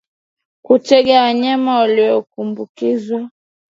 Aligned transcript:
Kutenga 0.65 1.21
wanyama 1.21 1.79
walioambukizwa 1.79 3.29